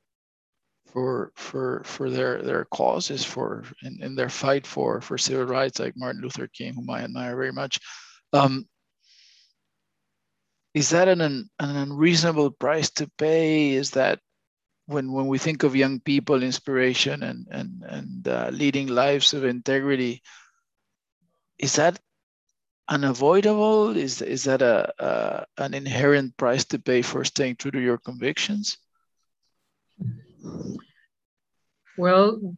[0.86, 5.78] for for for their their causes for in, in their fight for for civil rights
[5.78, 7.78] like Martin Luther King whom I admire very much.
[8.32, 8.66] Um,
[10.72, 13.72] is that an, an unreasonable price to pay?
[13.72, 14.20] Is that
[14.86, 19.44] when when we think of young people inspiration and and and uh, leading lives of
[19.44, 20.22] integrity
[21.58, 21.98] is that
[22.88, 23.96] unavoidable?
[23.96, 27.98] Is is that a, a, an inherent price to pay for staying true to your
[27.98, 28.78] convictions?
[31.98, 32.56] Well,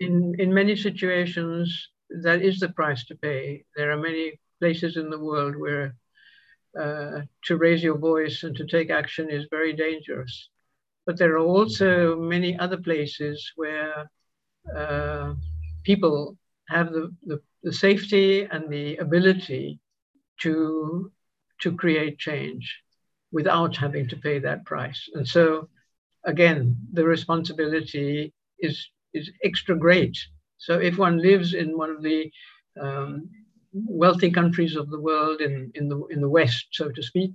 [0.00, 1.90] in in many situations,
[2.22, 3.64] that is the price to pay.
[3.76, 5.94] There are many places in the world where
[6.78, 10.50] uh, to raise your voice and to take action is very dangerous.
[11.06, 14.10] But there are also many other places where
[14.76, 15.34] uh,
[15.84, 16.36] people
[16.68, 19.80] have the, the the safety and the ability
[20.38, 21.10] to,
[21.58, 22.64] to create change
[23.32, 25.00] without having to pay that price.
[25.14, 25.68] And so,
[26.24, 30.16] again, the responsibility is, is extra great.
[30.58, 32.30] So, if one lives in one of the
[32.80, 33.28] um,
[33.72, 37.34] wealthy countries of the world, in, in, the, in the West, so to speak,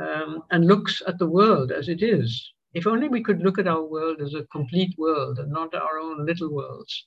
[0.00, 3.68] um, and looks at the world as it is, if only we could look at
[3.68, 7.04] our world as a complete world and not our own little worlds,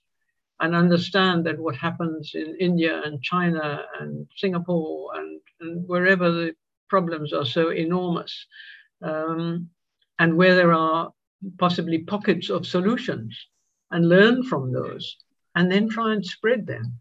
[0.59, 6.55] and understand that what happens in India and China and Singapore and, and wherever the
[6.89, 8.45] problems are so enormous,
[9.01, 9.69] um,
[10.19, 11.11] and where there are
[11.57, 13.47] possibly pockets of solutions,
[13.91, 15.17] and learn from those,
[15.55, 16.99] and then try and spread them.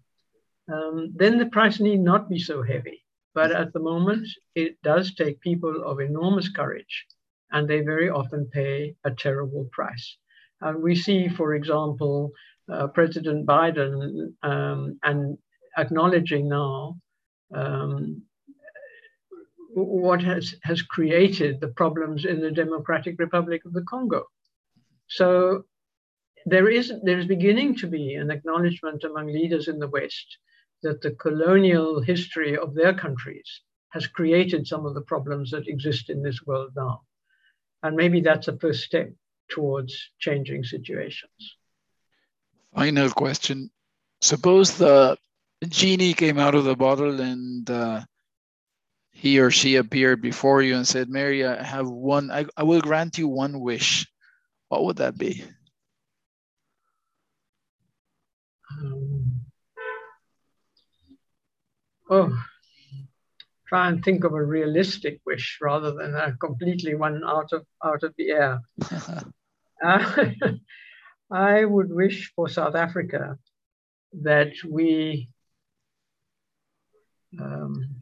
[0.72, 3.03] Um, then the price need not be so heavy.
[3.34, 7.07] But at the moment, it does take people of enormous courage,
[7.50, 10.18] and they very often pay a terrible price.
[10.61, 12.32] And we see, for example,
[12.70, 15.38] uh, President Biden um, and
[15.76, 16.96] acknowledging now
[17.54, 18.22] um,
[19.74, 24.24] what has, has created the problems in the Democratic Republic of the Congo.
[25.08, 25.64] So
[26.46, 30.38] there is there is beginning to be an acknowledgement among leaders in the West
[30.82, 33.60] that the colonial history of their countries
[33.90, 37.02] has created some of the problems that exist in this world now.
[37.82, 39.12] And maybe that's a first step
[39.50, 41.56] towards changing situations.
[42.74, 43.70] Final question.
[44.20, 45.18] Suppose the
[45.68, 48.00] genie came out of the bottle and uh,
[49.12, 52.80] he or she appeared before you and said, Mary, I have one, I, I will
[52.80, 54.06] grant you one wish.
[54.68, 55.44] What would that be?
[58.70, 59.40] Um,
[62.10, 62.42] oh,
[63.68, 68.02] try and think of a realistic wish rather than a completely one out of out
[68.02, 68.60] of the air.
[69.84, 70.24] uh,
[71.32, 73.38] I would wish for South Africa
[74.20, 75.30] that we
[77.40, 77.96] um,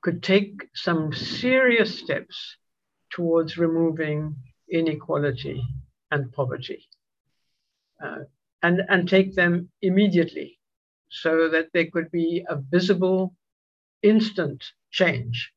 [0.00, 2.56] could take some serious steps
[3.10, 4.36] towards removing
[4.70, 5.60] inequality
[6.12, 6.86] and poverty
[8.04, 8.18] uh,
[8.62, 10.58] and, and take them immediately
[11.08, 13.34] so that there could be a visible,
[14.02, 14.62] instant
[14.92, 15.52] change.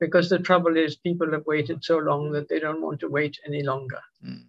[0.00, 3.38] Because the trouble is, people have waited so long that they don't want to wait
[3.46, 4.00] any longer.
[4.24, 4.44] Mm.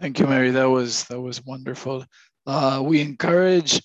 [0.00, 0.50] Thank you, Mary.
[0.50, 2.04] That was that was wonderful.
[2.46, 3.80] Uh, we encourage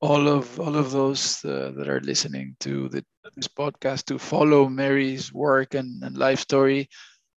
[0.00, 4.68] all of all of those uh, that are listening to the, this podcast to follow
[4.68, 6.88] Mary's work and, and life story.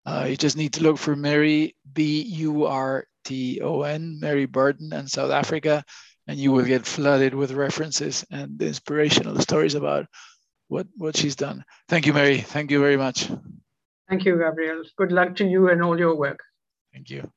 [0.04, 4.46] Uh, you just need to look for Mary B U R T O N, Mary
[4.46, 5.84] Burton, and South Africa,
[6.26, 10.06] and you will get flooded with references and inspirational stories about
[10.68, 11.64] what what she's done.
[11.88, 12.38] Thank you, Mary.
[12.38, 13.30] Thank you very much.
[14.08, 14.82] Thank you, Gabriel.
[14.96, 16.40] Good luck to you and all your work.
[16.92, 17.30] Thank you.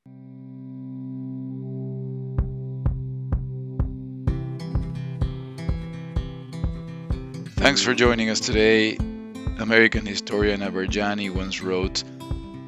[7.64, 8.98] Thanks for joining us today.
[9.58, 12.04] American historian Aberjhani once wrote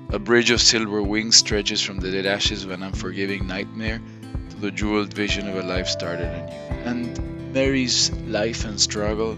[0.09, 4.01] A bridge of silver wings stretches from the dead ashes of an unforgiving nightmare
[4.49, 6.80] to the jeweled vision of a life started anew.
[6.86, 9.36] And Mary's life and struggle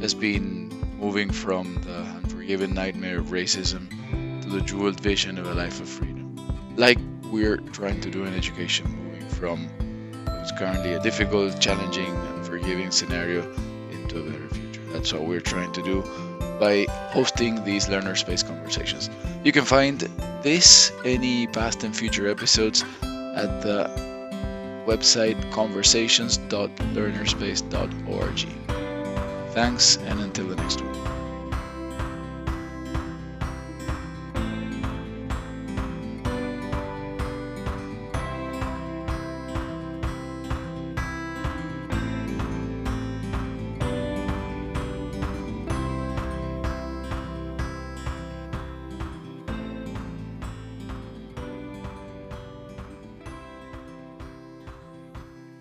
[0.00, 0.68] has been
[0.98, 3.88] moving from the unforgiven nightmare of racism
[4.42, 6.36] to the jeweled vision of a life of freedom.
[6.74, 6.98] Like
[7.30, 9.68] we're trying to do in education, moving from
[10.26, 13.48] what's currently a difficult, challenging, unforgiving scenario
[13.92, 14.71] into a better future.
[14.92, 16.02] That's what we're trying to do
[16.60, 19.08] by hosting these learner space conversations.
[19.44, 20.00] You can find
[20.42, 23.90] this, any past and future episodes at the
[24.86, 28.46] website conversations.learnerspace.org.
[29.54, 31.01] Thanks, and until the next one.